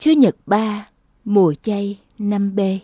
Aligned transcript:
Chúa 0.00 0.12
Nhật 0.12 0.36
3, 0.46 0.86
mùa 1.24 1.54
chay 1.62 1.98
5B. 2.18 2.78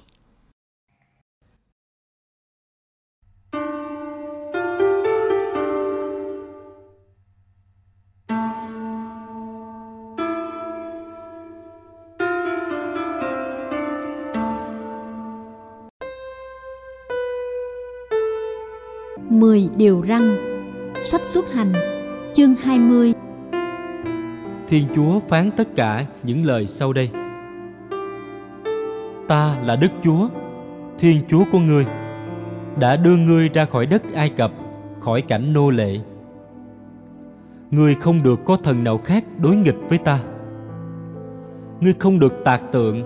Mười 19.30 19.68
điều 19.76 20.00
răng 20.00 20.36
Sách 21.04 21.22
xuất 21.24 21.52
hành 21.52 21.72
Chương 22.34 22.54
20 22.54 23.12
Thiên 24.68 24.84
Chúa 24.94 25.20
phán 25.20 25.50
tất 25.56 25.68
cả 25.76 26.04
những 26.22 26.44
lời 26.44 26.66
sau 26.66 26.92
đây. 26.92 27.10
Ta 29.28 29.58
là 29.64 29.76
Đức 29.76 29.88
Chúa, 30.02 30.28
Thiên 30.98 31.20
Chúa 31.28 31.44
của 31.52 31.58
ngươi, 31.58 31.86
đã 32.80 32.96
đưa 32.96 33.16
ngươi 33.16 33.48
ra 33.48 33.64
khỏi 33.64 33.86
đất 33.86 34.02
Ai 34.14 34.28
Cập, 34.28 34.52
khỏi 35.00 35.22
cảnh 35.22 35.52
nô 35.52 35.70
lệ. 35.70 35.98
Ngươi 37.70 37.94
không 37.94 38.22
được 38.22 38.40
có 38.44 38.56
thần 38.56 38.84
nào 38.84 38.98
khác 38.98 39.24
đối 39.38 39.56
nghịch 39.56 39.88
với 39.88 39.98
ta. 39.98 40.18
Ngươi 41.80 41.94
không 41.98 42.18
được 42.18 42.32
tạc 42.44 42.62
tượng, 42.72 43.02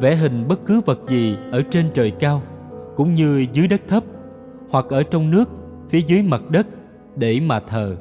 vẽ 0.00 0.16
hình 0.16 0.48
bất 0.48 0.66
cứ 0.66 0.80
vật 0.86 0.98
gì 1.08 1.36
ở 1.52 1.62
trên 1.70 1.86
trời 1.94 2.10
cao, 2.10 2.42
cũng 2.96 3.14
như 3.14 3.46
dưới 3.52 3.68
đất 3.68 3.80
thấp, 3.88 4.04
hoặc 4.70 4.84
ở 4.88 5.02
trong 5.02 5.30
nước, 5.30 5.48
phía 5.88 6.00
dưới 6.00 6.22
mặt 6.22 6.50
đất, 6.50 6.66
để 7.16 7.40
mà 7.40 7.60
thờ 7.60 7.96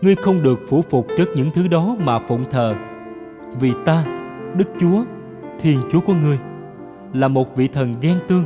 ngươi 0.00 0.14
không 0.14 0.42
được 0.42 0.60
phủ 0.68 0.82
phục 0.82 1.06
trước 1.16 1.28
những 1.34 1.50
thứ 1.50 1.68
đó 1.68 1.96
mà 1.98 2.18
phụng 2.18 2.44
thờ. 2.50 2.74
Vì 3.60 3.72
ta, 3.84 4.04
đức 4.56 4.68
chúa, 4.80 5.04
thiên 5.60 5.80
chúa 5.92 6.00
của 6.00 6.14
ngươi, 6.14 6.38
là 7.12 7.28
một 7.28 7.56
vị 7.56 7.68
thần 7.68 7.94
ghen 8.00 8.18
tương. 8.28 8.44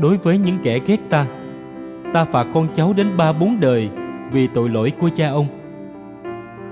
Đối 0.00 0.16
với 0.16 0.38
những 0.38 0.58
kẻ 0.62 0.78
ghét 0.86 1.00
ta 1.10 1.26
ta 2.12 2.24
phạt 2.24 2.46
con 2.54 2.68
cháu 2.74 2.92
đến 2.96 3.06
ba 3.16 3.32
bốn 3.32 3.60
đời 3.60 3.88
vì 4.32 4.46
tội 4.46 4.68
lỗi 4.68 4.92
của 5.00 5.10
cha 5.14 5.28
ông. 5.28 5.46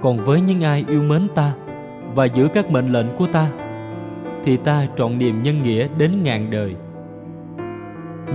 Còn 0.03 0.17
với 0.25 0.41
những 0.41 0.61
ai 0.61 0.85
yêu 0.89 1.03
mến 1.03 1.29
ta 1.35 1.53
và 2.15 2.25
giữ 2.25 2.49
các 2.55 2.71
mệnh 2.71 2.93
lệnh 2.93 3.07
của 3.17 3.27
ta, 3.27 3.49
thì 4.45 4.57
ta 4.57 4.87
trọn 4.97 5.19
niềm 5.19 5.43
nhân 5.43 5.63
nghĩa 5.63 5.89
đến 5.99 6.23
ngàn 6.23 6.51
đời. 6.51 6.75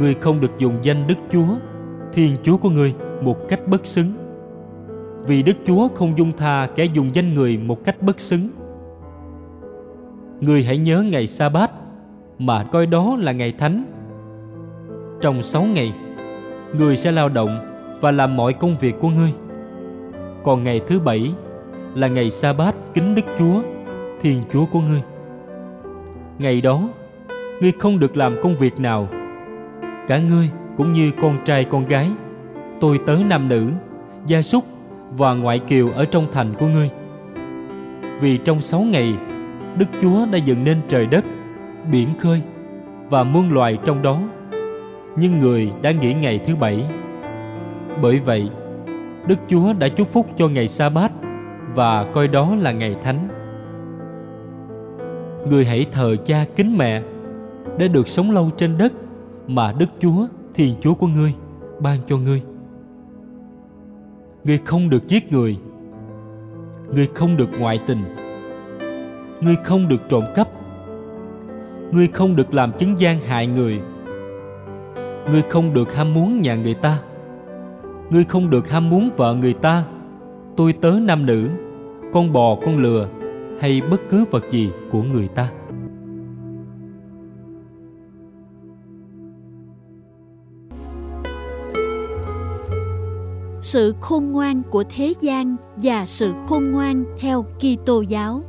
Ngươi 0.02 0.14
không 0.14 0.40
được 0.42 0.58
dùng 0.58 0.78
danh 0.82 1.08
đức 1.08 1.16
chúa, 1.30 1.58
thiên 2.14 2.36
chúa 2.44 2.58
của 2.58 2.70
ngươi 2.70 2.94
một 3.22 3.38
cách 3.50 3.68
bất 3.68 3.86
xứng 3.86 4.14
vì 5.28 5.44
Đức 5.44 5.58
Chúa 5.66 5.88
không 5.96 6.18
dung 6.18 6.32
tha 6.32 6.68
kẻ 6.76 6.86
dùng 6.94 7.16
danh 7.16 7.34
người 7.34 7.58
một 7.58 7.84
cách 7.84 8.02
bất 8.02 8.20
xứng. 8.20 8.50
Người 10.42 10.64
hãy 10.64 10.78
nhớ 10.78 11.02
ngày 11.02 11.28
sa 11.28 11.50
bát 11.50 11.72
mà 12.40 12.64
coi 12.64 12.86
đó 12.86 13.18
là 13.20 13.32
ngày 13.32 13.54
thánh. 13.58 13.86
Trong 15.22 15.42
sáu 15.42 15.64
ngày, 15.64 15.94
người 16.78 16.98
sẽ 16.98 17.12
lao 17.12 17.30
động 17.30 17.60
và 18.02 18.12
làm 18.12 18.38
mọi 18.38 18.54
công 18.54 18.76
việc 18.78 18.96
của 19.00 19.10
ngươi. 19.10 19.34
Còn 20.44 20.64
ngày 20.64 20.82
thứ 20.88 21.00
bảy 21.00 21.34
là 21.96 22.08
ngày 22.08 22.30
sa 22.30 22.54
bát 22.54 22.76
kính 22.94 23.16
Đức 23.16 23.26
Chúa, 23.40 23.62
Thiên 24.22 24.42
Chúa 24.52 24.66
của 24.66 24.80
ngươi. 24.82 25.02
Ngày 26.38 26.62
đó, 26.62 26.90
ngươi 27.62 27.72
không 27.80 28.00
được 28.00 28.18
làm 28.18 28.36
công 28.44 28.56
việc 28.56 28.80
nào. 28.80 29.08
Cả 30.08 30.20
ngươi 30.20 30.50
cũng 30.78 30.94
như 30.94 31.12
con 31.22 31.38
trai 31.46 31.64
con 31.64 31.86
gái, 31.86 32.12
tôi 32.82 33.00
tớ 33.06 33.18
nam 33.26 33.48
nữ, 33.50 33.68
gia 34.26 34.42
súc 34.42 34.64
và 35.12 35.34
ngoại 35.34 35.60
kiều 35.60 35.90
ở 35.90 36.06
trong 36.06 36.28
thành 36.32 36.54
của 36.60 36.68
ngươi. 36.68 36.90
Vì 38.22 38.38
trong 38.38 38.62
sáu 38.62 38.82
ngày, 38.82 39.14
Đức 39.78 39.86
Chúa 40.02 40.26
đã 40.32 40.38
dựng 40.38 40.64
nên 40.64 40.82
trời 40.88 41.06
đất, 41.06 41.26
biển 41.92 42.08
khơi 42.20 42.42
và 43.10 43.24
muôn 43.24 43.54
loài 43.54 43.78
trong 43.86 44.02
đó. 44.02 44.22
Nhưng 45.18 45.40
người 45.40 45.72
đã 45.82 45.92
nghỉ 45.92 46.14
ngày 46.14 46.40
thứ 46.46 46.56
bảy. 46.56 46.86
Bởi 48.02 48.20
vậy, 48.20 48.50
Đức 49.28 49.40
Chúa 49.48 49.74
đã 49.74 49.88
chúc 49.88 50.12
phúc 50.12 50.28
cho 50.36 50.48
ngày 50.48 50.68
sa 50.68 50.90
bát 50.90 51.12
và 51.76 52.12
coi 52.14 52.28
đó 52.28 52.56
là 52.56 52.72
ngày 52.72 52.96
thánh. 53.04 53.28
Người 55.50 55.66
hãy 55.66 55.86
thờ 55.92 56.16
cha 56.26 56.46
kính 56.56 56.78
mẹ 56.78 57.02
để 57.78 57.88
được 57.88 58.08
sống 58.08 58.32
lâu 58.32 58.50
trên 58.58 58.78
đất 58.78 58.94
mà 59.48 59.72
Đức 59.72 59.90
Chúa, 60.00 60.28
Thiên 60.54 60.76
Chúa 60.82 60.94
của 60.94 61.08
ngươi 61.08 61.34
ban 61.80 61.98
cho 62.08 62.18
ngươi. 62.18 62.42
Ngươi 64.44 64.58
không 64.66 64.90
được 64.90 65.08
giết 65.08 65.32
người. 65.32 65.58
Ngươi 66.94 67.08
không 67.16 67.38
được 67.38 67.50
ngoại 67.60 67.80
tình. 67.88 68.04
Ngươi 69.42 69.56
không 69.64 69.88
được 69.88 70.02
trộm 70.10 70.24
cắp. 70.36 70.48
Ngươi 71.92 72.08
không 72.08 72.36
được 72.36 72.54
làm 72.54 72.72
chứng 72.78 73.00
gian 73.00 73.22
hại 73.22 73.48
người. 73.48 73.80
Ngươi 75.32 75.42
không 75.50 75.74
được 75.74 75.96
ham 75.96 76.14
muốn 76.14 76.42
nhà 76.42 76.56
người 76.56 76.74
ta. 76.74 77.00
Ngươi 78.10 78.24
không 78.24 78.50
được 78.50 78.70
ham 78.70 78.90
muốn 78.90 79.10
vợ 79.18 79.36
người 79.36 79.54
ta. 79.54 79.84
Tôi 80.58 80.74
tớ 80.74 80.92
nam 81.02 81.26
nữ, 81.26 81.50
Con 82.14 82.34
bò 82.34 82.56
con 82.66 82.78
lừa 82.78 83.10
Hay 83.60 83.82
bất 83.92 84.02
cứ 84.10 84.26
vật 84.32 84.44
gì 84.52 84.72
của 84.92 85.04
người 85.04 85.28
ta. 85.28 85.50
Sự 93.62 93.96
khôn 94.02 94.32
ngoan 94.32 94.62
của 94.70 94.84
thế 94.96 95.14
gian 95.22 95.56
và 95.76 96.06
sự 96.06 96.34
khôn 96.48 96.72
ngoan 96.72 97.06
theo 97.20 97.46
Kitô 97.58 98.02
giáo. 98.02 98.44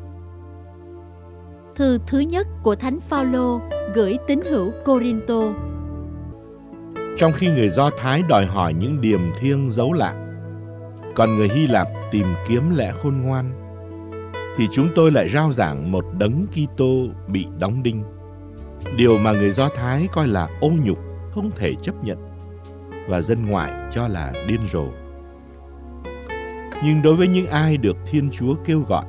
Thư 1.74 1.98
thứ 2.06 2.18
nhất 2.18 2.46
của 2.62 2.74
Thánh 2.74 3.00
Phaolô 3.00 3.60
gửi 3.94 4.18
tín 4.26 4.40
hữu 4.50 4.72
Corinto. 4.84 5.40
Trong 7.16 7.32
khi 7.32 7.48
người 7.48 7.68
Do 7.68 7.90
Thái 7.98 8.22
đòi 8.28 8.46
hỏi 8.46 8.74
những 8.74 9.00
điềm 9.00 9.20
thiêng 9.40 9.70
dấu 9.70 9.92
lạ, 9.92 10.14
còn 11.14 11.36
người 11.36 11.48
Hy 11.48 11.66
Lạp 11.66 11.88
tìm 12.10 12.26
kiếm 12.48 12.70
lẽ 12.70 12.92
khôn 13.02 13.20
ngoan, 13.22 13.52
thì 14.56 14.68
chúng 14.72 14.88
tôi 14.94 15.10
lại 15.10 15.28
rao 15.28 15.52
giảng 15.52 15.92
một 15.92 16.04
đấng 16.18 16.46
Kitô 16.46 17.06
bị 17.28 17.46
đóng 17.58 17.82
đinh. 17.82 18.02
Điều 18.96 19.18
mà 19.18 19.32
người 19.32 19.50
Do 19.50 19.68
Thái 19.68 20.08
coi 20.12 20.28
là 20.28 20.48
ô 20.60 20.70
nhục 20.84 20.98
không 21.34 21.50
thể 21.56 21.74
chấp 21.74 22.04
nhận 22.04 22.29
và 23.08 23.20
dân 23.20 23.46
ngoại 23.46 23.72
cho 23.90 24.08
là 24.08 24.32
điên 24.48 24.60
rồ. 24.66 24.84
Nhưng 26.84 27.02
đối 27.02 27.14
với 27.14 27.28
những 27.28 27.46
ai 27.46 27.76
được 27.76 27.96
Thiên 28.06 28.30
Chúa 28.30 28.54
kêu 28.64 28.80
gọi, 28.88 29.04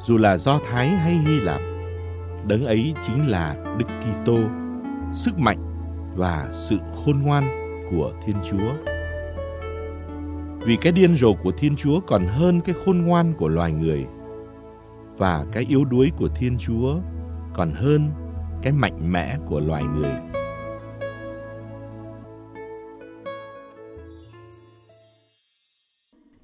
dù 0.00 0.18
là 0.18 0.36
Do 0.36 0.58
Thái 0.58 0.88
hay 0.88 1.12
Hy 1.12 1.40
Lạp, 1.40 1.60
đấng 2.48 2.66
ấy 2.66 2.94
chính 3.02 3.28
là 3.28 3.56
Đức 3.78 3.86
Kitô, 4.00 4.38
sức 5.12 5.38
mạnh 5.38 5.58
và 6.16 6.48
sự 6.52 6.78
khôn 6.94 7.20
ngoan 7.22 7.48
của 7.90 8.12
Thiên 8.26 8.36
Chúa. 8.50 8.72
Vì 10.66 10.76
cái 10.76 10.92
điên 10.92 11.14
rồ 11.14 11.32
của 11.32 11.52
Thiên 11.58 11.76
Chúa 11.76 12.00
còn 12.00 12.24
hơn 12.26 12.60
cái 12.60 12.74
khôn 12.84 12.98
ngoan 12.98 13.32
của 13.34 13.48
loài 13.48 13.72
người 13.72 14.06
và 15.18 15.44
cái 15.52 15.66
yếu 15.68 15.84
đuối 15.84 16.10
của 16.16 16.28
Thiên 16.28 16.58
Chúa 16.58 16.94
còn 17.54 17.70
hơn 17.70 18.10
cái 18.62 18.72
mạnh 18.72 19.12
mẽ 19.12 19.36
của 19.46 19.60
loài 19.60 19.82
người. 19.82 20.41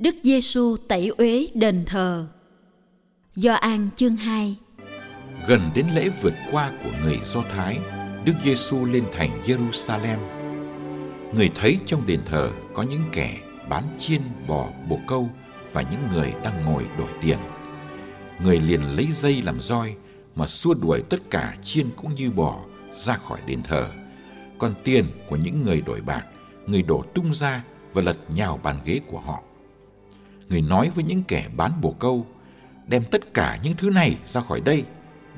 Đức 0.08 0.16
Giêsu 0.22 0.76
tẩy 0.88 1.08
uế 1.18 1.46
đền 1.54 1.84
thờ. 1.86 2.26
Do 3.36 3.54
An 3.54 3.88
chương 3.96 4.16
2 4.16 4.56
Gần 5.46 5.60
đến 5.74 5.86
lễ 5.94 6.08
vượt 6.22 6.34
qua 6.52 6.72
của 6.84 6.90
người 7.02 7.18
Do 7.24 7.42
Thái, 7.42 7.78
Đức 8.24 8.32
Giêsu 8.44 8.84
lên 8.84 9.04
thành 9.12 9.42
Jerusalem. 9.46 10.18
Người 11.34 11.50
thấy 11.54 11.78
trong 11.86 12.06
đền 12.06 12.20
thờ 12.24 12.50
có 12.74 12.82
những 12.82 13.00
kẻ 13.12 13.38
bán 13.68 13.84
chiên, 13.98 14.20
bò, 14.46 14.68
bồ 14.88 14.98
câu 15.06 15.30
và 15.72 15.82
những 15.82 16.00
người 16.14 16.32
đang 16.44 16.64
ngồi 16.64 16.84
đổi 16.98 17.10
tiền. 17.22 17.38
Người 18.44 18.60
liền 18.60 18.82
lấy 18.96 19.06
dây 19.12 19.42
làm 19.42 19.60
roi 19.60 19.94
mà 20.34 20.46
xua 20.46 20.74
đuổi 20.74 21.02
tất 21.10 21.18
cả 21.30 21.56
chiên 21.62 21.86
cũng 21.96 22.14
như 22.14 22.30
bò 22.30 22.60
ra 22.90 23.14
khỏi 23.14 23.40
đền 23.46 23.62
thờ. 23.62 23.88
Còn 24.58 24.74
tiền 24.84 25.04
của 25.28 25.36
những 25.36 25.62
người 25.62 25.80
đổi 25.80 26.00
bạc, 26.00 26.24
người 26.66 26.82
đổ 26.82 27.04
tung 27.14 27.34
ra 27.34 27.64
và 27.92 28.02
lật 28.02 28.16
nhào 28.34 28.60
bàn 28.62 28.78
ghế 28.84 29.00
của 29.10 29.20
họ 29.20 29.42
người 30.48 30.62
nói 30.62 30.90
với 30.94 31.04
những 31.04 31.22
kẻ 31.28 31.48
bán 31.56 31.80
bồ 31.80 31.94
câu, 31.98 32.26
đem 32.86 33.04
tất 33.10 33.34
cả 33.34 33.58
những 33.62 33.74
thứ 33.76 33.90
này 33.90 34.16
ra 34.24 34.40
khỏi 34.40 34.60
đây, 34.60 34.84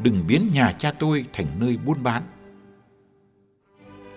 đừng 0.03 0.27
biến 0.27 0.51
nhà 0.53 0.73
cha 0.73 0.93
tôi 0.99 1.25
thành 1.33 1.47
nơi 1.59 1.77
buôn 1.77 2.03
bán. 2.03 2.23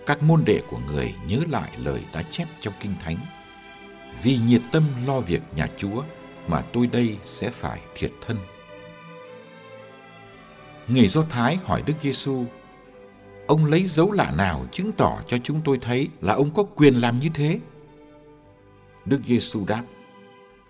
Các 0.06 0.24
môn 0.24 0.42
đệ 0.46 0.62
của 0.70 0.80
người 0.88 1.14
nhớ 1.28 1.40
lại 1.50 1.72
lời 1.78 2.02
đã 2.14 2.24
chép 2.24 2.48
trong 2.62 2.74
Kinh 2.80 2.94
Thánh. 3.00 3.18
Vì 4.24 4.38
nhiệt 4.38 4.62
tâm 4.72 4.84
lo 5.06 5.20
việc 5.20 5.42
nhà 5.56 5.68
Chúa 5.78 6.04
mà 6.48 6.62
tôi 6.62 6.88
đây 6.88 7.18
sẽ 7.26 7.50
phải 7.50 7.80
thiệt 7.96 8.12
thân. 8.28 8.38
Người 10.88 11.08
Do 11.08 11.24
Thái 11.30 11.56
hỏi 11.64 11.84
Đức 11.86 11.94
Giêsu: 12.00 12.46
Ông 13.48 13.66
lấy 13.66 13.86
dấu 13.86 14.12
lạ 14.12 14.32
nào 14.38 14.66
chứng 14.72 14.92
tỏ 14.92 15.22
cho 15.28 15.38
chúng 15.44 15.62
tôi 15.66 15.78
thấy 15.82 16.08
là 16.22 16.34
ông 16.34 16.54
có 16.54 16.64
quyền 16.64 16.96
làm 16.96 17.20
như 17.20 17.30
thế? 17.34 17.60
Đức 19.06 19.22
Giêsu 19.26 19.66
đáp: 19.68 19.84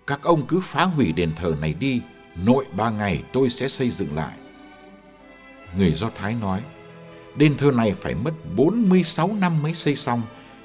các 0.06 0.22
ông 0.22 0.46
cứ 0.46 0.60
phá 0.60 0.84
hủy 0.84 1.12
đền 1.12 1.32
thờ 1.36 1.56
này 1.60 1.74
đi 1.80 2.02
nội 2.44 2.66
ba 2.76 2.90
ngày 2.90 3.22
tôi 3.32 3.50
sẽ 3.50 3.68
xây 3.68 3.90
dựng 3.90 4.14
lại. 4.16 4.36
Người 5.76 5.92
Do 5.92 6.10
Thái 6.14 6.34
nói, 6.34 6.62
đền 7.36 7.56
thờ 7.56 7.70
này 7.74 7.92
phải 7.92 8.14
mất 8.14 8.32
46 8.56 9.30
năm 9.40 9.62
mới 9.62 9.74
xây 9.74 9.96
xong, 9.96 10.22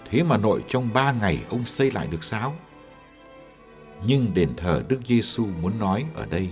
thế 0.10 0.24
mà 0.24 0.38
nội 0.38 0.64
trong 0.68 0.94
ba 0.94 1.12
ngày 1.12 1.40
ông 1.50 1.66
xây 1.66 1.92
lại 1.92 2.08
được 2.08 2.24
sao? 2.24 2.56
Nhưng 4.06 4.34
đền 4.34 4.50
thờ 4.58 4.84
Đức 4.88 5.00
Giêsu 5.06 5.48
muốn 5.62 5.80
nói 5.80 6.06
ở 6.16 6.26
đây 6.26 6.50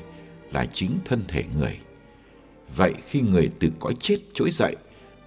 là 0.51 0.66
chính 0.66 1.00
thân 1.06 1.24
thể 1.28 1.44
người. 1.57 1.80
Vậy 2.75 2.94
khi 3.07 3.22
người 3.22 3.50
từ 3.60 3.72
cõi 3.80 3.94
chết 4.00 4.18
trỗi 4.34 4.51
dậy, 4.51 4.75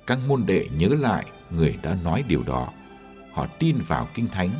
các 0.06 0.18
môn 0.28 0.46
đệ 0.46 0.68
nhớ 0.78 0.88
lại 0.88 1.26
người 1.50 1.78
đã 1.82 1.96
nói 2.04 2.24
điều 2.28 2.42
đó. 2.42 2.68
Họ 3.32 3.46
tin 3.46 3.76
vào 3.88 4.08
Kinh 4.14 4.28
Thánh 4.28 4.50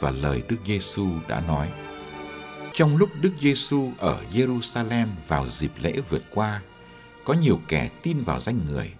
và 0.00 0.10
lời 0.10 0.42
Đức 0.48 0.56
Giêsu 0.64 1.08
đã 1.28 1.42
nói. 1.48 1.68
Trong 2.76 2.96
lúc 2.96 3.10
Đức 3.20 3.32
Giêsu 3.40 3.90
ở 3.98 4.20
Jerusalem 4.32 5.06
vào 5.28 5.48
dịp 5.48 5.70
lễ 5.82 5.92
vượt 6.10 6.22
qua, 6.34 6.60
có 7.24 7.34
nhiều 7.34 7.60
kẻ 7.68 7.90
tin 8.02 8.22
vào 8.24 8.40
danh 8.40 8.58
người 8.66 8.92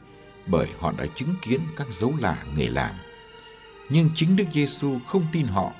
bởi 0.46 0.68
họ 0.78 0.92
đã 0.98 1.06
chứng 1.14 1.34
kiến 1.42 1.60
các 1.76 1.86
dấu 1.90 2.14
lạ 2.20 2.44
người 2.56 2.68
làm. 2.68 2.94
Nhưng 3.88 4.10
chính 4.14 4.36
Đức 4.36 4.44
Giêsu 4.52 4.98
không 5.06 5.26
tin 5.32 5.46
họ 5.46 5.72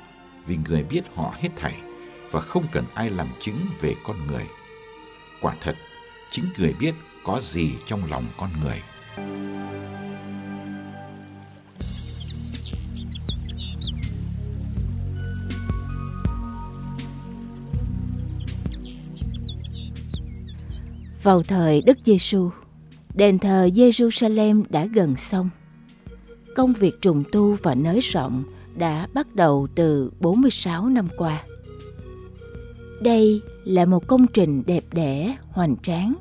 vì 0.46 0.56
người 0.68 0.84
biết 0.84 1.02
họ 1.14 1.34
hết 1.40 1.48
thảy 1.56 1.74
và 2.30 2.40
không 2.40 2.64
cần 2.72 2.84
ai 2.94 3.10
làm 3.10 3.28
chứng 3.40 3.58
về 3.80 3.94
con 4.04 4.26
người. 4.26 4.44
Quả 5.40 5.54
thật, 5.60 5.76
chính 6.30 6.44
người 6.58 6.72
biết 6.72 6.94
có 7.24 7.40
gì 7.42 7.74
trong 7.86 8.10
lòng 8.10 8.24
con 8.36 8.50
người. 8.62 8.82
Vào 21.26 21.42
thời 21.42 21.82
Đức 21.82 21.98
Giêsu, 22.04 22.50
đền 23.14 23.38
thờ 23.38 23.68
Jerusalem 23.74 24.62
đã 24.68 24.84
gần 24.86 25.16
xong. 25.16 25.50
Công 26.56 26.72
việc 26.72 27.00
trùng 27.00 27.24
tu 27.32 27.56
và 27.62 27.74
nới 27.74 28.00
rộng 28.00 28.44
đã 28.76 29.08
bắt 29.14 29.34
đầu 29.34 29.68
từ 29.74 30.12
46 30.20 30.88
năm 30.88 31.08
qua. 31.16 31.44
Đây 33.02 33.40
là 33.64 33.84
một 33.84 34.06
công 34.06 34.26
trình 34.26 34.62
đẹp 34.66 34.84
đẽ, 34.92 35.36
hoành 35.50 35.76
tráng. 35.82 36.14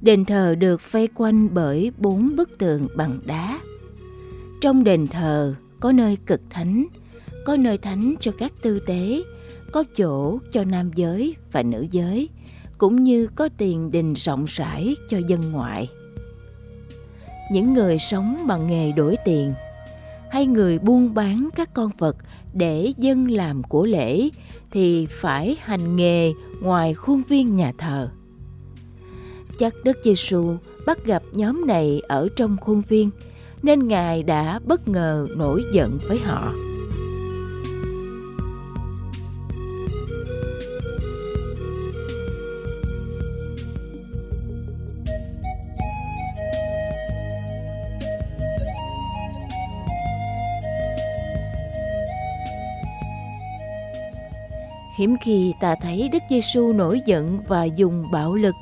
Đền 0.00 0.24
thờ 0.24 0.54
được 0.54 0.92
vây 0.92 1.08
quanh 1.14 1.48
bởi 1.54 1.92
bốn 1.98 2.36
bức 2.36 2.58
tường 2.58 2.88
bằng 2.96 3.18
đá. 3.26 3.60
Trong 4.60 4.84
đền 4.84 5.06
thờ 5.06 5.54
có 5.80 5.92
nơi 5.92 6.18
cực 6.26 6.40
thánh, 6.50 6.86
có 7.44 7.56
nơi 7.56 7.78
thánh 7.78 8.14
cho 8.20 8.32
các 8.32 8.52
tư 8.62 8.80
tế, 8.86 9.22
có 9.72 9.84
chỗ 9.96 10.38
cho 10.52 10.64
nam 10.64 10.90
giới 10.94 11.36
và 11.52 11.62
nữ 11.62 11.86
giới, 11.90 12.28
cũng 12.78 13.04
như 13.04 13.28
có 13.34 13.48
tiền 13.56 13.90
đình 13.90 14.12
rộng 14.12 14.44
rãi 14.48 14.96
cho 15.08 15.18
dân 15.28 15.52
ngoại. 15.52 15.88
Những 17.52 17.74
người 17.74 17.98
sống 17.98 18.46
bằng 18.46 18.66
nghề 18.66 18.92
đổi 18.92 19.16
tiền 19.24 19.54
hay 20.30 20.46
người 20.46 20.78
buôn 20.78 21.14
bán 21.14 21.48
các 21.56 21.74
con 21.74 21.90
vật 21.98 22.16
để 22.52 22.92
dân 22.98 23.30
làm 23.30 23.62
của 23.62 23.86
lễ 23.86 24.28
thì 24.70 25.06
phải 25.06 25.56
hành 25.60 25.96
nghề 25.96 26.32
ngoài 26.60 26.94
khuôn 26.94 27.22
viên 27.28 27.56
nhà 27.56 27.72
thờ. 27.78 28.08
Chắc 29.58 29.74
Đức 29.84 29.98
Giêsu 30.04 30.56
bắt 30.86 31.04
gặp 31.04 31.22
nhóm 31.32 31.66
này 31.66 32.00
ở 32.08 32.28
trong 32.36 32.56
khuôn 32.60 32.80
viên 32.80 33.10
nên 33.62 33.88
Ngài 33.88 34.22
đã 34.22 34.60
bất 34.64 34.88
ngờ 34.88 35.26
nổi 35.36 35.64
giận 35.72 35.98
với 36.08 36.18
họ. 36.18 36.52
Hiếm 54.96 55.16
khi 55.20 55.54
ta 55.60 55.74
thấy 55.74 56.08
Đức 56.08 56.22
Giêsu 56.30 56.72
nổi 56.72 57.00
giận 57.06 57.38
và 57.48 57.64
dùng 57.64 58.04
bạo 58.12 58.34
lực. 58.34 58.54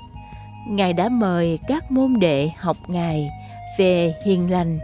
Ngài 0.69 0.93
đã 0.93 1.09
mời 1.09 1.59
các 1.69 1.91
môn 1.91 2.15
đệ 2.21 2.51
học 2.57 2.77
Ngài 2.87 3.31
về 3.79 4.15
hiền 4.25 4.51
lành. 4.51 4.79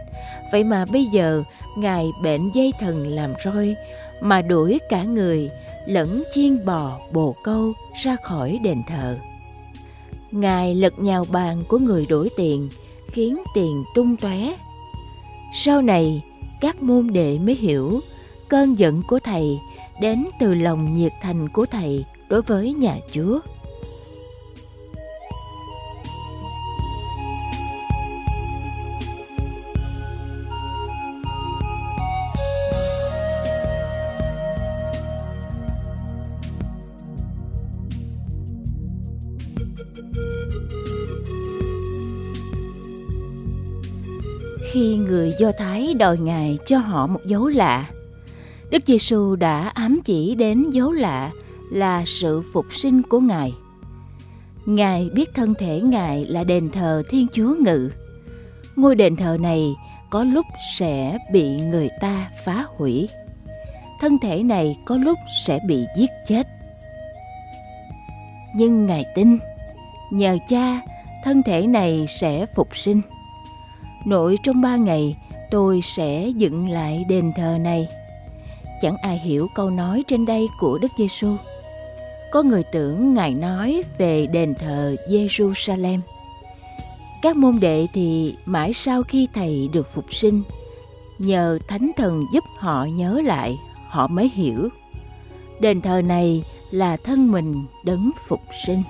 Vậy 0.51 0.63
mà 0.63 0.85
bây 0.85 1.05
giờ 1.05 1.43
Ngài 1.77 2.11
bệnh 2.23 2.51
dây 2.53 2.73
thần 2.79 3.07
làm 3.07 3.33
roi 3.43 3.75
mà 4.21 4.41
đuổi 4.41 4.79
cả 4.89 5.03
người 5.03 5.49
lẫn 5.85 6.23
chiên 6.33 6.65
bò 6.65 6.99
bồ 7.11 7.35
câu 7.43 7.73
ra 8.03 8.15
khỏi 8.23 8.59
đền 8.63 8.83
thờ. 8.87 9.17
Ngài 10.31 10.75
lật 10.75 10.99
nhào 10.99 11.25
bàn 11.31 11.63
của 11.67 11.77
người 11.77 12.05
đổi 12.09 12.29
tiền 12.37 12.69
khiến 13.11 13.37
tiền 13.53 13.83
tung 13.95 14.17
tóe. 14.17 14.55
Sau 15.53 15.81
này, 15.81 16.21
các 16.61 16.83
môn 16.83 17.07
đệ 17.13 17.39
mới 17.39 17.55
hiểu 17.55 17.99
cơn 18.47 18.79
giận 18.79 19.01
của 19.07 19.19
thầy 19.19 19.59
đến 19.99 20.25
từ 20.39 20.53
lòng 20.53 20.93
nhiệt 20.93 21.11
thành 21.21 21.49
của 21.49 21.65
thầy 21.65 22.05
đối 22.29 22.41
với 22.41 22.73
nhà 22.73 22.97
Chúa. 23.11 23.39
Khi 44.71 44.95
người 44.95 45.33
Do 45.39 45.51
Thái 45.57 45.93
đòi 45.93 46.17
Ngài 46.17 46.57
cho 46.65 46.77
họ 46.77 47.07
một 47.07 47.19
dấu 47.25 47.47
lạ, 47.47 47.85
Đức 48.71 48.83
Giêsu 48.85 49.35
đã 49.35 49.71
ám 49.73 49.99
chỉ 50.05 50.35
đến 50.35 50.69
dấu 50.71 50.91
lạ 50.91 51.31
là 51.71 52.03
sự 52.05 52.41
phục 52.53 52.65
sinh 52.73 53.01
của 53.01 53.19
Ngài. 53.19 53.53
Ngài 54.65 55.09
biết 55.13 55.29
thân 55.33 55.53
thể 55.53 55.81
Ngài 55.81 56.25
là 56.25 56.43
đền 56.43 56.69
thờ 56.69 57.03
Thiên 57.09 57.27
Chúa 57.33 57.55
ngự. 57.59 57.91
Ngôi 58.75 58.95
đền 58.95 59.15
thờ 59.15 59.37
này 59.41 59.73
có 60.09 60.23
lúc 60.23 60.45
sẽ 60.77 61.17
bị 61.33 61.61
người 61.61 61.89
ta 62.01 62.29
phá 62.45 62.65
hủy. 62.77 63.09
Thân 64.01 64.17
thể 64.21 64.43
này 64.43 64.77
có 64.85 64.97
lúc 64.97 65.17
sẽ 65.45 65.59
bị 65.67 65.85
giết 65.97 66.09
chết. 66.27 66.47
Nhưng 68.55 68.85
Ngài 68.85 69.05
tin, 69.15 69.37
nhờ 70.11 70.37
cha, 70.49 70.81
thân 71.23 71.43
thể 71.43 71.67
này 71.67 72.05
sẽ 72.07 72.45
phục 72.55 72.77
sinh. 72.77 73.01
Nội 74.05 74.37
trong 74.43 74.61
ba 74.61 74.75
ngày, 74.75 75.17
tôi 75.51 75.81
sẽ 75.83 76.27
dựng 76.27 76.69
lại 76.69 77.05
đền 77.09 77.31
thờ 77.35 77.57
này 77.61 77.87
chẳng 78.81 78.97
ai 78.97 79.19
hiểu 79.19 79.47
câu 79.55 79.69
nói 79.69 80.03
trên 80.07 80.25
đây 80.25 80.47
của 80.59 80.77
Đức 80.77 80.91
Giêsu. 80.97 81.35
Có 82.31 82.43
người 82.43 82.63
tưởng 82.63 83.13
Ngài 83.13 83.33
nói 83.33 83.83
về 83.97 84.27
đền 84.27 84.53
thờ 84.55 84.95
Jerusalem. 85.09 85.99
Các 87.21 87.35
môn 87.35 87.59
đệ 87.59 87.87
thì 87.93 88.35
mãi 88.45 88.73
sau 88.73 89.03
khi 89.03 89.27
Thầy 89.33 89.69
được 89.73 89.87
phục 89.93 90.13
sinh, 90.13 90.43
nhờ 91.19 91.59
Thánh 91.67 91.91
Thần 91.97 92.25
giúp 92.33 92.43
họ 92.57 92.85
nhớ 92.85 93.21
lại, 93.25 93.57
họ 93.87 94.07
mới 94.07 94.29
hiểu. 94.33 94.69
Đền 95.59 95.81
thờ 95.81 96.01
này 96.01 96.43
là 96.71 96.97
thân 96.97 97.31
mình 97.31 97.65
đấng 97.83 98.11
phục 98.27 98.41
sinh. 98.65 98.83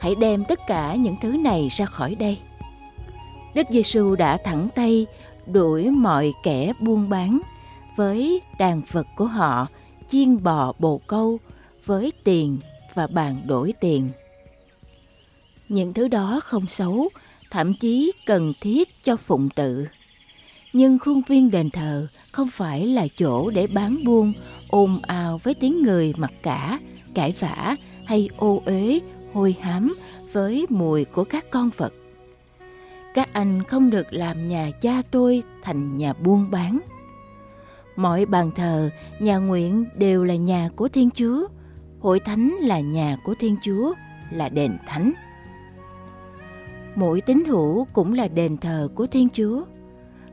Hãy 0.00 0.14
đem 0.14 0.44
tất 0.44 0.66
cả 0.66 0.94
những 0.94 1.16
thứ 1.20 1.28
này 1.28 1.68
ra 1.70 1.86
khỏi 1.86 2.14
đây. 2.14 2.38
Đức 3.54 3.66
Giêsu 3.70 4.16
đã 4.16 4.36
thẳng 4.44 4.68
tay 4.74 5.06
đuổi 5.46 5.90
mọi 5.90 6.32
kẻ 6.42 6.72
buôn 6.80 7.08
bán 7.08 7.40
với 7.96 8.40
đàn 8.58 8.82
vật 8.92 9.06
của 9.16 9.24
họ 9.24 9.66
chiên 10.08 10.42
bò 10.42 10.72
bồ 10.78 11.00
câu 11.06 11.38
với 11.84 12.12
tiền 12.24 12.58
và 12.94 13.06
bàn 13.06 13.42
đổi 13.46 13.74
tiền. 13.80 14.08
Những 15.68 15.92
thứ 15.92 16.08
đó 16.08 16.40
không 16.44 16.66
xấu, 16.66 17.08
thậm 17.50 17.74
chí 17.74 18.12
cần 18.26 18.52
thiết 18.60 19.04
cho 19.04 19.16
phụng 19.16 19.48
tự. 19.50 19.86
Nhưng 20.72 20.98
khuôn 20.98 21.22
viên 21.28 21.50
đền 21.50 21.70
thờ 21.70 22.06
không 22.32 22.48
phải 22.48 22.86
là 22.86 23.06
chỗ 23.16 23.50
để 23.50 23.66
bán 23.74 24.04
buôn 24.04 24.32
ồn 24.68 25.00
ào 25.02 25.40
với 25.42 25.54
tiếng 25.54 25.82
người 25.82 26.12
mặc 26.16 26.32
cả, 26.42 26.78
cãi 27.14 27.34
vã 27.40 27.76
hay 28.04 28.28
ô 28.36 28.62
uế 28.66 29.00
hôi 29.32 29.56
hám 29.60 29.94
với 30.32 30.66
mùi 30.68 31.04
của 31.04 31.24
các 31.24 31.50
con 31.50 31.70
vật. 31.76 31.92
Các 33.14 33.32
anh 33.32 33.62
không 33.62 33.90
được 33.90 34.06
làm 34.10 34.48
nhà 34.48 34.70
cha 34.80 35.02
tôi 35.10 35.42
thành 35.62 35.96
nhà 35.96 36.12
buôn 36.24 36.50
bán. 36.50 36.78
Mọi 37.96 38.26
bàn 38.26 38.50
thờ, 38.50 38.90
nhà 39.18 39.36
nguyện 39.36 39.84
đều 39.96 40.24
là 40.24 40.34
nhà 40.34 40.68
của 40.76 40.88
Thiên 40.88 41.10
Chúa. 41.10 41.46
Hội 42.00 42.20
thánh 42.20 42.48
là 42.48 42.80
nhà 42.80 43.16
của 43.24 43.34
Thiên 43.40 43.56
Chúa, 43.62 43.94
là 44.30 44.48
đền 44.48 44.78
thánh. 44.86 45.12
Mỗi 46.94 47.20
tín 47.20 47.44
hữu 47.44 47.86
cũng 47.92 48.12
là 48.12 48.28
đền 48.28 48.56
thờ 48.56 48.88
của 48.94 49.06
Thiên 49.06 49.28
Chúa 49.28 49.64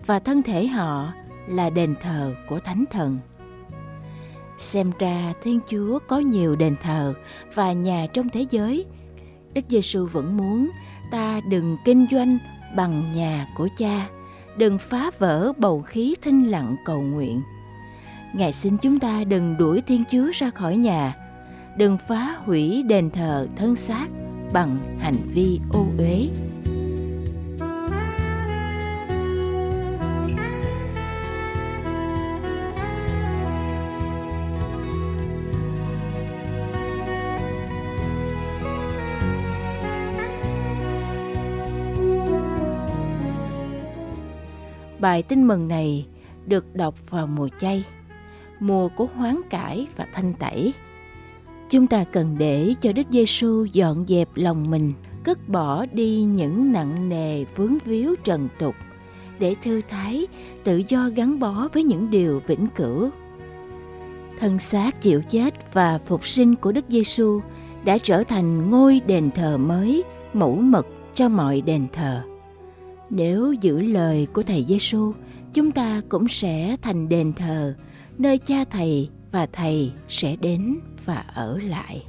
và 0.05 0.19
thân 0.19 0.43
thể 0.43 0.67
họ 0.67 1.13
là 1.47 1.69
đền 1.69 1.95
thờ 2.01 2.35
của 2.49 2.59
Thánh 2.59 2.83
Thần. 2.91 3.19
Xem 4.57 4.91
ra 4.99 5.33
Thiên 5.43 5.59
Chúa 5.71 5.99
có 6.07 6.19
nhiều 6.19 6.55
đền 6.55 6.75
thờ 6.83 7.13
và 7.53 7.71
nhà 7.71 8.07
trong 8.13 8.29
thế 8.29 8.45
giới. 8.51 8.85
Đức 9.53 9.61
Giêsu 9.69 10.05
vẫn 10.05 10.37
muốn 10.37 10.69
ta 11.11 11.41
đừng 11.49 11.77
kinh 11.85 12.07
doanh 12.11 12.37
bằng 12.75 13.03
nhà 13.15 13.47
của 13.57 13.67
cha, 13.77 14.09
đừng 14.57 14.77
phá 14.77 15.11
vỡ 15.19 15.53
bầu 15.57 15.81
khí 15.81 16.15
thinh 16.21 16.51
lặng 16.51 16.75
cầu 16.85 17.01
nguyện. 17.01 17.41
Ngài 18.33 18.53
xin 18.53 18.77
chúng 18.77 18.99
ta 18.99 19.23
đừng 19.23 19.57
đuổi 19.57 19.81
Thiên 19.87 20.03
Chúa 20.11 20.31
ra 20.33 20.49
khỏi 20.49 20.77
nhà, 20.77 21.15
đừng 21.77 21.97
phá 22.07 22.35
hủy 22.45 22.83
đền 22.83 23.09
thờ 23.09 23.47
thân 23.55 23.75
xác 23.75 24.07
bằng 24.53 24.97
hành 24.99 25.17
vi 25.33 25.59
ô 25.73 25.85
uế. 25.97 26.27
Bài 45.07 45.23
tin 45.23 45.43
mừng 45.43 45.67
này 45.67 46.05
được 46.45 46.75
đọc 46.75 47.09
vào 47.09 47.27
mùa 47.27 47.49
chay, 47.59 47.83
mùa 48.59 48.89
của 48.89 49.05
hoán 49.15 49.35
cải 49.49 49.87
và 49.95 50.07
thanh 50.13 50.33
tẩy. 50.33 50.73
Chúng 51.69 51.87
ta 51.87 52.03
cần 52.03 52.35
để 52.39 52.73
cho 52.81 52.93
Đức 52.93 53.07
Giêsu 53.11 53.65
dọn 53.65 54.05
dẹp 54.07 54.29
lòng 54.35 54.71
mình, 54.71 54.93
cất 55.23 55.49
bỏ 55.49 55.85
đi 55.85 56.23
những 56.23 56.71
nặng 56.71 57.09
nề 57.09 57.43
vướng 57.43 57.77
víu 57.85 58.15
trần 58.23 58.47
tục 58.59 58.75
để 59.39 59.55
thư 59.63 59.81
thái, 59.89 60.27
tự 60.63 60.83
do 60.87 61.09
gắn 61.15 61.39
bó 61.39 61.67
với 61.73 61.83
những 61.83 62.11
điều 62.11 62.41
vĩnh 62.47 62.67
cửu. 62.75 63.09
Thân 64.39 64.59
xác 64.59 65.01
chịu 65.01 65.21
chết 65.29 65.73
và 65.73 65.99
phục 66.05 66.27
sinh 66.27 66.55
của 66.55 66.71
Đức 66.71 66.85
Giêsu 66.89 67.41
đã 67.85 67.97
trở 67.97 68.23
thành 68.23 68.69
ngôi 68.71 69.01
đền 69.05 69.31
thờ 69.31 69.57
mới, 69.57 70.03
mẫu 70.33 70.55
mực 70.55 70.87
cho 71.13 71.29
mọi 71.29 71.61
đền 71.61 71.87
thờ. 71.93 72.23
Nếu 73.09 73.53
giữ 73.53 73.81
lời 73.81 74.27
của 74.33 74.43
Thầy 74.43 74.65
Giêsu, 74.67 75.13
chúng 75.53 75.71
ta 75.71 76.01
cũng 76.09 76.27
sẽ 76.27 76.75
thành 76.81 77.09
đền 77.09 77.33
thờ, 77.33 77.75
nơi 78.17 78.37
cha 78.37 78.63
Thầy 78.69 79.09
và 79.31 79.45
Thầy 79.53 79.91
sẽ 80.09 80.35
đến 80.35 80.79
và 81.05 81.15
ở 81.15 81.59
lại. 81.63 82.03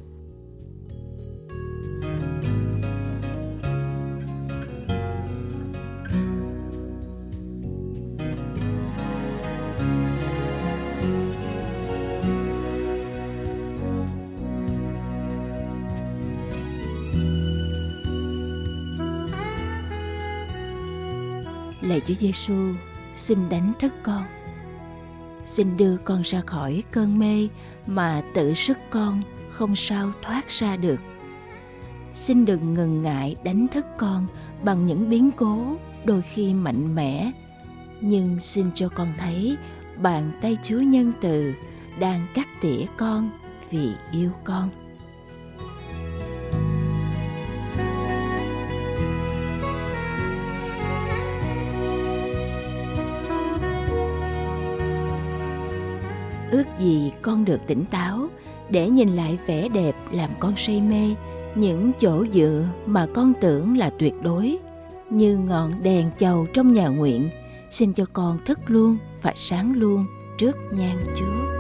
Lạy 21.88 22.00
Chúa 22.07 22.14
Giêsu, 22.14 22.73
xin 23.16 23.38
đánh 23.50 23.73
thức 23.78 23.92
con. 24.02 24.23
Xin 25.47 25.76
đưa 25.76 25.97
con 25.97 26.23
ra 26.23 26.40
khỏi 26.40 26.83
cơn 26.90 27.18
mê 27.18 27.49
mà 27.87 28.23
tự 28.35 28.54
sức 28.54 28.78
con 28.90 29.23
không 29.49 29.76
sao 29.76 30.11
thoát 30.23 30.49
ra 30.49 30.76
được. 30.76 31.00
Xin 32.14 32.45
đừng 32.45 32.75
ngần 32.75 33.02
ngại 33.02 33.37
đánh 33.45 33.66
thức 33.68 33.87
con 33.99 34.26
bằng 34.62 34.87
những 34.87 35.11
biến 35.11 35.30
cố 35.37 35.76
đôi 36.04 36.23
khi 36.23 36.54
mạnh 36.54 36.95
mẽ, 36.95 37.33
nhưng 38.00 38.40
xin 38.40 38.66
cho 38.75 38.88
con 38.88 39.09
thấy 39.18 39.57
bàn 40.02 40.30
tay 40.40 40.57
Chúa 40.62 40.80
nhân 40.80 41.12
từ 41.21 41.54
đang 42.00 42.26
cắt 42.35 42.47
tỉa 42.61 42.85
con 42.97 43.30
vì 43.71 43.92
yêu 44.12 44.30
con. 44.45 44.68
Ước 56.59 56.65
gì 56.79 57.12
con 57.23 57.45
được 57.45 57.61
tỉnh 57.67 57.85
táo, 57.85 58.29
để 58.71 58.88
nhìn 58.91 59.09
lại 59.09 59.38
vẻ 59.47 59.69
đẹp 59.69 59.95
làm 60.12 60.31
con 60.38 60.57
say 60.57 60.81
mê, 60.81 61.15
những 61.55 61.93
chỗ 62.00 62.27
dựa 62.33 62.65
mà 62.87 63.07
con 63.15 63.33
tưởng 63.41 63.77
là 63.77 63.91
tuyệt 63.99 64.15
đối. 64.23 64.59
Như 65.11 65.37
ngọn 65.37 65.83
đèn 65.83 66.11
chầu 66.19 66.47
trong 66.55 66.73
nhà 66.73 66.88
nguyện, 66.88 67.29
xin 67.71 67.93
cho 67.93 68.05
con 68.12 68.38
thức 68.45 68.59
luôn 68.67 68.97
và 69.23 69.33
sáng 69.37 69.75
luôn 69.77 70.07
trước 70.38 70.57
nhan 70.73 70.97
chúa. 71.19 71.58